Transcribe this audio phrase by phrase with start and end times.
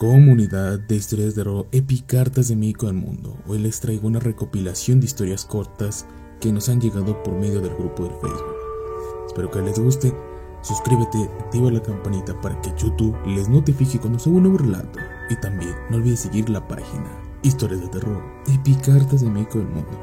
[0.00, 3.36] Comunidad de historias de horror epicartas de México al mundo.
[3.46, 6.06] Hoy les traigo una recopilación de historias cortas
[6.40, 8.56] que nos han llegado por medio del grupo de Facebook.
[9.26, 10.10] Espero que les guste.
[10.62, 14.98] Suscríbete, activa la campanita para que YouTube les notifique cuando suba un nuevo relato.
[15.28, 20.00] Y también no olvides seguir la página Historias de terror epicartas de México del mundo.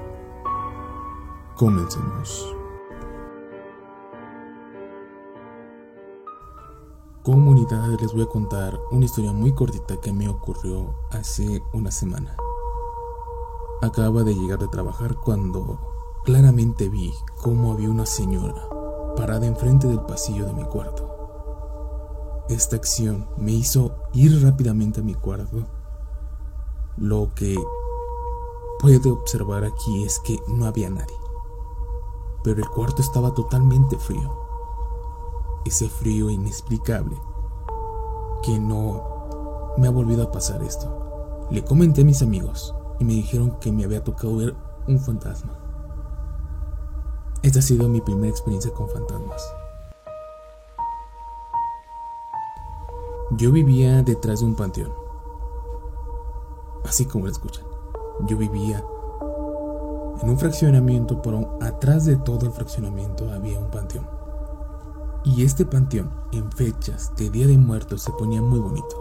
[1.55, 2.56] Comencemos.
[7.27, 12.37] Comunidad les voy a contar una historia muy cortita que me ocurrió hace una semana.
[13.81, 18.69] Acaba de llegar de trabajar cuando claramente vi cómo había una señora
[19.17, 22.45] parada enfrente del pasillo de mi cuarto.
[22.47, 25.65] Esta acción me hizo ir rápidamente a mi cuarto.
[26.95, 27.57] Lo que
[28.79, 31.19] puede observar aquí es que no había nadie,
[32.45, 34.46] pero el cuarto estaba totalmente frío
[35.67, 37.17] ese frío inexplicable
[38.43, 41.47] que no me ha volvido a pasar esto.
[41.51, 44.55] Le comenté a mis amigos y me dijeron que me había tocado ver
[44.87, 45.57] un fantasma.
[47.43, 49.41] Esta ha sido mi primera experiencia con fantasmas.
[53.31, 54.91] Yo vivía detrás de un panteón.
[56.85, 57.65] Así como lo escuchan.
[58.25, 58.83] Yo vivía
[60.21, 64.07] en un fraccionamiento, pero atrás de todo el fraccionamiento había un panteón.
[65.27, 68.95] Y este panteón, en fechas de Día de Muertos, se ponía muy bonito.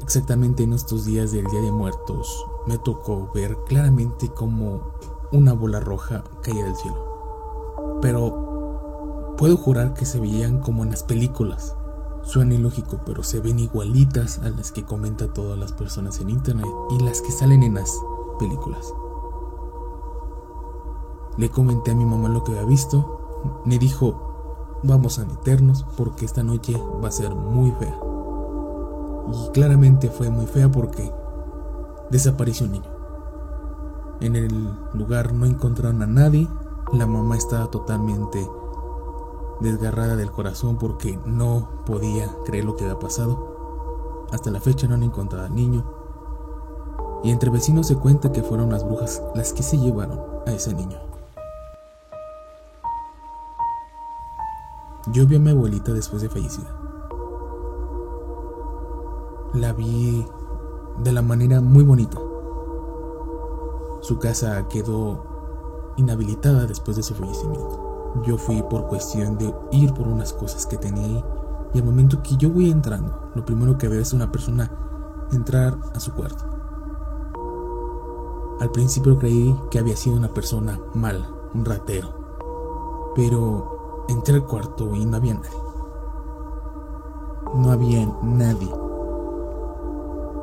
[0.00, 4.80] Exactamente en estos días del Día de Muertos, me tocó ver claramente como
[5.30, 7.98] una bola roja caía del cielo.
[8.00, 11.76] Pero puedo jurar que se veían como en las películas.
[12.22, 16.66] Suena ilógico, pero se ven igualitas a las que comentan todas las personas en internet
[16.98, 17.94] y las que salen en las
[18.38, 18.94] películas.
[21.36, 23.19] Le comenté a mi mamá lo que había visto
[23.64, 24.30] me dijo,
[24.82, 27.98] vamos a meternos porque esta noche va a ser muy fea.
[29.32, 31.12] Y claramente fue muy fea porque
[32.10, 32.90] desapareció un niño.
[34.20, 36.48] En el lugar no encontraron a nadie,
[36.92, 38.46] la mamá estaba totalmente
[39.60, 44.26] desgarrada del corazón porque no podía creer lo que había pasado.
[44.32, 45.84] Hasta la fecha no han encontrado al niño.
[47.22, 50.74] Y entre vecinos se cuenta que fueron las brujas las que se llevaron a ese
[50.74, 51.09] niño.
[55.06, 56.76] Yo vi a mi abuelita después de fallecida.
[59.54, 60.26] La vi
[61.02, 62.18] de la manera muy bonita.
[64.02, 68.12] Su casa quedó inhabilitada después de su fallecimiento.
[68.26, 71.24] Yo fui por cuestión de ir por unas cosas que tenía ahí.
[71.72, 74.70] Y al momento que yo voy entrando, lo primero que veo es una persona
[75.32, 76.44] entrar a su cuarto.
[78.60, 83.12] Al principio creí que había sido una persona mala, un ratero.
[83.14, 83.79] Pero
[84.10, 85.62] Entré al cuarto y no había nadie.
[87.54, 88.74] No había nadie.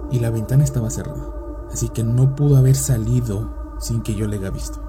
[0.09, 1.33] Y la ventana estaba cerrada,
[1.69, 4.79] así que no pudo haber salido sin que yo le haya visto.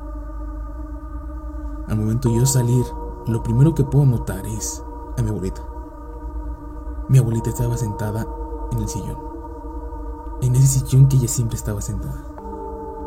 [1.88, 2.84] Al momento de yo salir,
[3.27, 4.81] lo primero que puedo notar es
[5.17, 5.62] a mi abuelita.
[7.09, 8.28] Mi abuelita estaba sentada
[8.71, 9.19] en el sillón.
[10.41, 12.25] En ese sillón que ella siempre estaba sentada.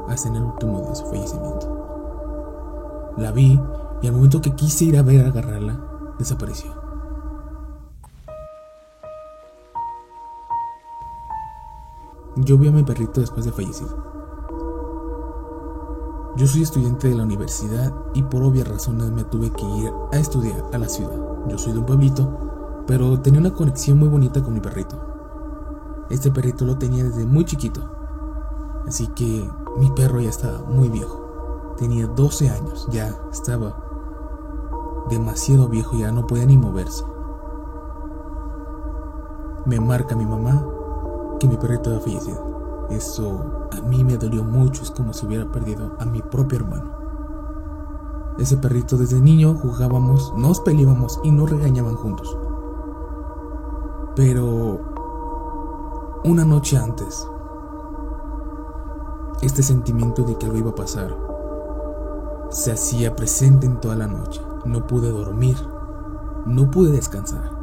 [0.10, 3.14] Hasta en el último de su fallecimiento.
[3.16, 3.58] La vi
[4.02, 5.80] y al momento que quise ir a ver a agarrarla,
[6.18, 6.72] desapareció.
[12.38, 14.12] Yo vi a mi perrito después de fallecido.
[16.38, 20.18] Yo soy estudiante de la universidad y por obvias razones me tuve que ir a
[20.18, 21.20] estudiar a la ciudad.
[21.50, 24.98] Yo soy de un pueblito, pero tenía una conexión muy bonita con mi perrito.
[26.10, 27.82] Este perrito lo tenía desde muy chiquito,
[28.88, 29.48] así que
[29.78, 31.76] mi perro ya estaba muy viejo.
[31.78, 33.81] Tenía 12 años, ya estaba
[35.12, 37.04] demasiado viejo ya no podía ni moverse.
[39.66, 40.66] Me marca mi mamá
[41.40, 42.88] que mi perrito había fallecido.
[42.90, 46.92] Eso a mí me dolió mucho, es como si hubiera perdido a mi propio hermano.
[48.40, 52.38] Ese perrito desde niño jugábamos, nos peleábamos y nos regañaban juntos.
[54.16, 54.80] Pero
[56.24, 57.28] una noche antes,
[59.42, 61.16] este sentimiento de que algo iba a pasar
[62.50, 64.42] se hacía presente en toda la noche.
[64.66, 65.56] No pude dormir,
[66.46, 67.62] no pude descansar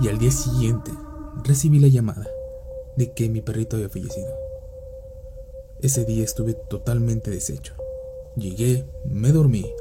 [0.00, 0.90] y al día siguiente
[1.44, 2.26] recibí la llamada
[2.96, 4.28] de que mi perrito había fallecido.
[5.80, 7.74] Ese día estuve totalmente deshecho.
[8.36, 9.72] Llegué, me dormí,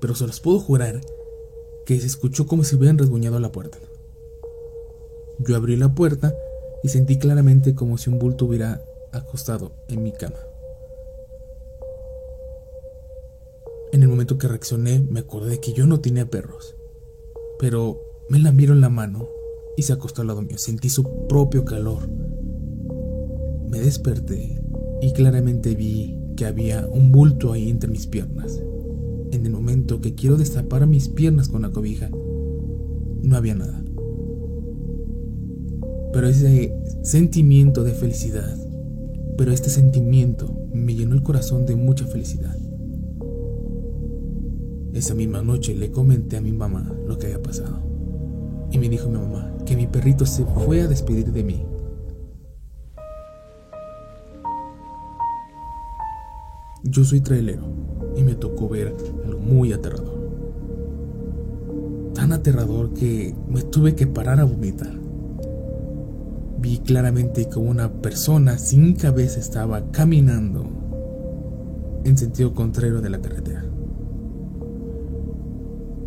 [0.00, 1.00] pero se los puedo jurar
[1.84, 3.78] que se escuchó como si hubieran rasguñado la puerta.
[5.38, 6.34] Yo abrí la puerta
[6.82, 8.82] y sentí claramente como si un bulto hubiera
[9.12, 10.36] acostado en mi cama.
[14.18, 16.74] Momento que reaccioné, me acordé que yo no tenía perros,
[17.60, 19.28] pero me lambieron la mano
[19.76, 20.58] y se acostó al lado mío.
[20.58, 22.08] Sentí su propio calor.
[23.70, 24.60] Me desperté
[25.00, 28.60] y claramente vi que había un bulto ahí entre mis piernas.
[29.30, 32.10] En el momento que quiero destapar mis piernas con la cobija,
[33.22, 33.84] no había nada.
[36.12, 36.74] Pero ese
[37.04, 38.58] sentimiento de felicidad,
[39.36, 42.67] pero este sentimiento me llenó el corazón de mucha felicidad.
[44.98, 47.78] Esa misma noche le comenté a mi mamá lo que había pasado.
[48.72, 51.64] Y me dijo mi mamá que mi perrito se fue a despedir de mí
[56.82, 57.62] Yo soy trailero
[58.16, 58.92] y me tocó ver
[59.24, 60.18] algo muy aterrador.
[62.14, 64.92] Tan aterrador que me tuve que parar a vomitar.
[66.58, 70.66] Vi claramente como una persona sin cabeza estaba caminando
[72.04, 73.67] en sentido contrario de la carretera.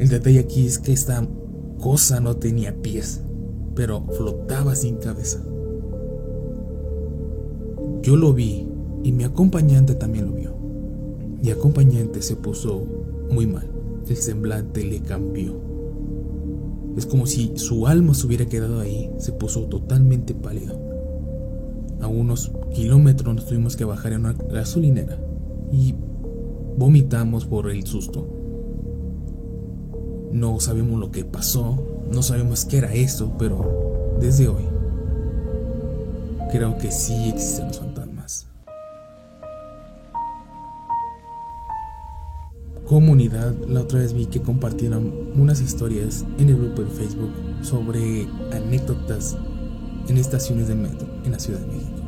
[0.01, 1.24] El detalle aquí es que esta
[1.80, 3.21] cosa no tenía pies,
[3.75, 5.44] pero flotaba sin cabeza.
[8.01, 8.68] Yo lo vi
[9.03, 10.56] y mi acompañante también lo vio.
[11.44, 12.83] Mi acompañante se puso
[13.30, 13.69] muy mal.
[14.09, 15.62] El semblante le cambió.
[16.97, 19.12] Es como si su alma se hubiera quedado ahí.
[19.19, 20.81] Se puso totalmente pálido.
[22.01, 25.19] A unos kilómetros nos tuvimos que bajar en una gasolinera
[25.71, 25.94] y
[26.75, 28.41] vomitamos por el susto.
[30.31, 34.68] No sabemos lo que pasó, no sabemos qué era eso, pero desde hoy
[36.51, 37.81] creo que sí existen los
[42.92, 47.31] comunidad, la otra vez vi que compartieron unas historias en el grupo de Facebook
[47.62, 49.38] sobre anécdotas
[50.10, 52.01] en estaciones de metro en la Ciudad de México.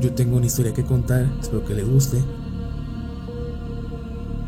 [0.00, 2.16] Yo tengo una historia que contar, espero que les guste.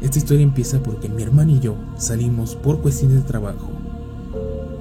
[0.00, 3.68] Esta historia empieza porque mi hermano y yo salimos por cuestiones de trabajo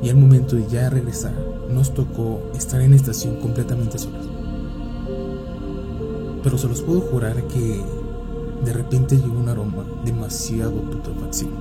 [0.04, 1.34] y al momento de ya regresar
[1.72, 4.30] nos tocó estar en la estación completamente solos.
[6.44, 7.84] Pero se los puedo jurar que
[8.64, 11.52] de repente llegó un aroma demasiado putrefacción.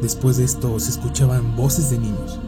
[0.00, 2.40] Después de esto se escuchaban voces de niños.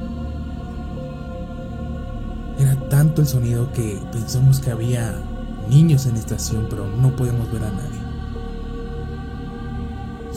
[2.58, 5.20] Era tanto el sonido que pensamos que había
[5.68, 7.99] niños en la estación, pero no podíamos ver a nadie.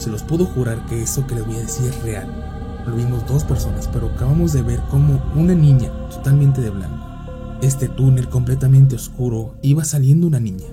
[0.04, 2.28] Se los puedo jurar que eso que les voy a decir es real.
[2.86, 7.06] Lo vimos dos personas, pero acabamos de ver como una niña, totalmente de blanco.
[7.62, 10.66] Este túnel completamente oscuro iba saliendo una niña.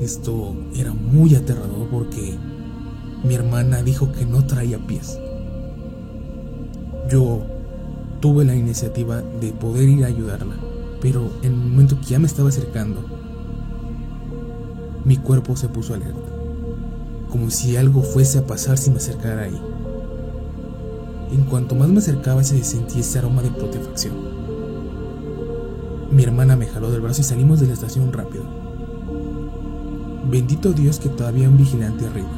[0.00, 2.38] Esto era muy aterrador porque
[3.24, 5.18] mi hermana dijo que no traía pies.
[7.10, 7.42] Yo
[8.20, 10.54] tuve la iniciativa de poder ir a ayudarla,
[11.00, 13.04] pero en el momento que ya me estaba acercando,
[15.04, 16.39] mi cuerpo se puso alerta,
[17.30, 19.60] como si algo fuese a pasar si me acercara ahí.
[21.32, 24.14] En cuanto más me acercaba se sentía ese aroma de protefacción.
[26.10, 28.44] Mi hermana me jaló del brazo y salimos de la estación rápido.
[30.28, 32.28] Bendito Dios que todavía un vigilante arriba.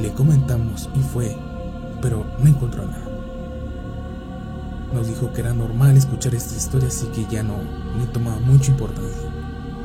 [0.00, 1.36] Le comentamos y fue,
[2.00, 3.08] pero no encontró nada.
[4.94, 7.56] Nos dijo que era normal escuchar esta historia, así que ya no
[7.98, 9.28] le tomaba mucha importancia.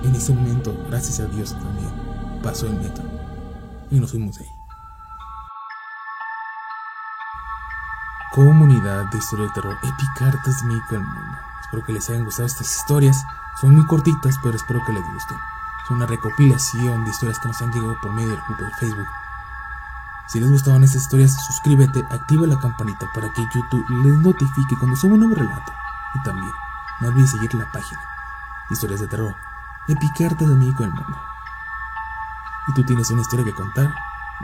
[0.04, 1.90] En ese momento, gracias a Dios también,
[2.44, 3.25] pasó el metro
[3.91, 4.51] y nos fuimos de ahí.
[8.31, 11.37] Comunidad de historia de terror, Epicartas México del mundo.
[11.61, 13.25] Espero que les hayan gustado estas historias.
[13.61, 15.37] Son muy cortitas, pero espero que les gusten.
[15.83, 19.07] Es una recopilación de historias que nos han llegado por medio del grupo de Facebook.
[20.27, 24.97] Si les gustaban estas historias, suscríbete, activa la campanita para que YouTube les notifique cuando
[24.97, 25.71] suba un nuevo relato.
[26.15, 26.51] Y también,
[26.99, 28.01] no olvides seguir la página
[28.69, 29.35] Historias de Terror,
[29.87, 31.34] Epicarte de México del Mundo.
[32.68, 33.94] Y tú tienes una historia que contar,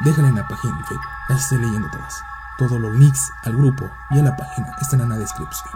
[0.04, 2.24] déjala en la página de Facebook, las estoy leyendo todas.
[2.58, 5.74] Todos los links al grupo y a la página están en la descripción.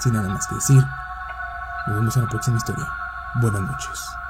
[0.00, 0.84] Sin nada más que decir,
[1.86, 2.86] nos vemos en la próxima historia.
[3.40, 4.23] Buenas noches.